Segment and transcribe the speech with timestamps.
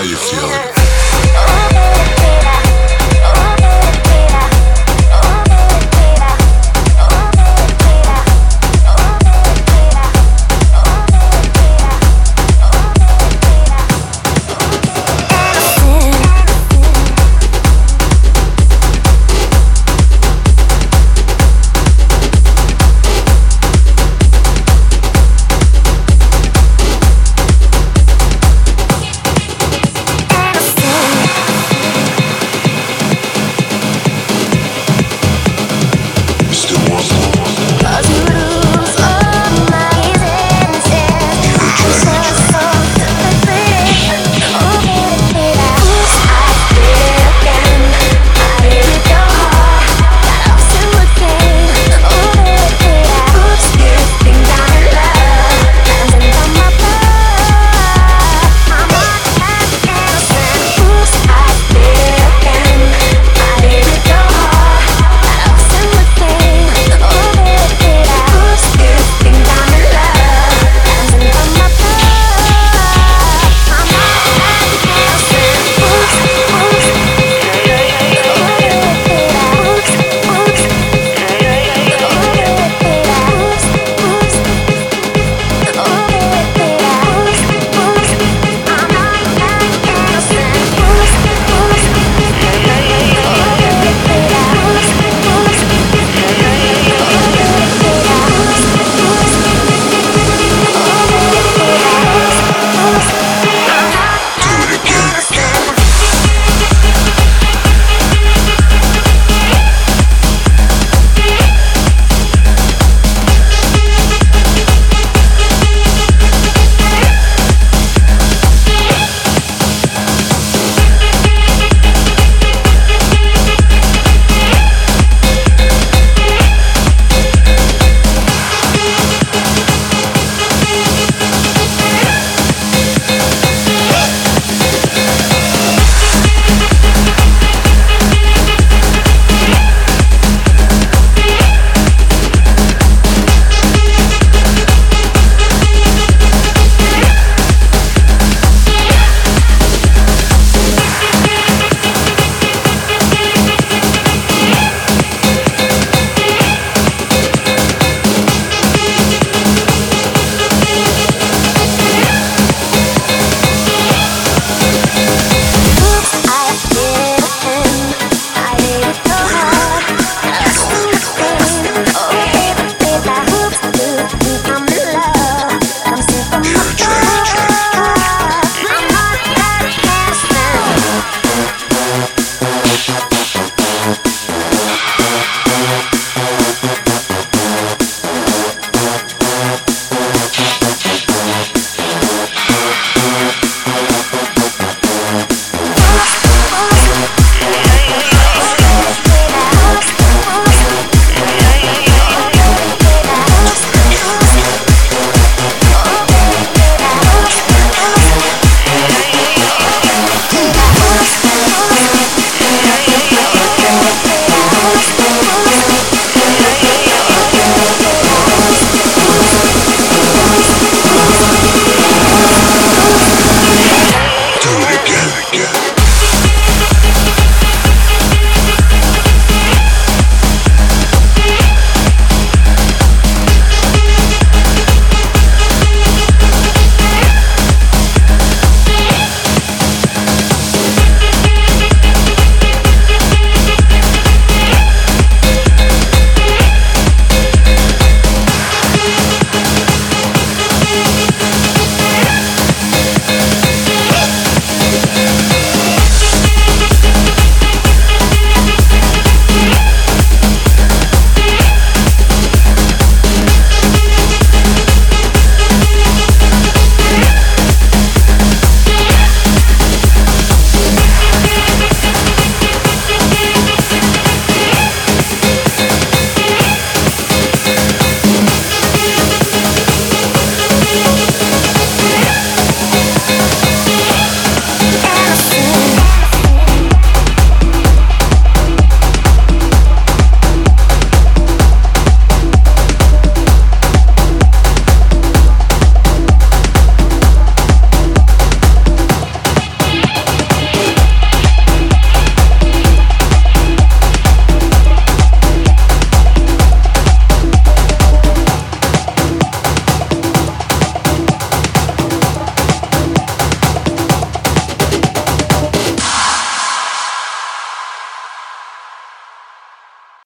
[0.00, 0.79] how you feeling?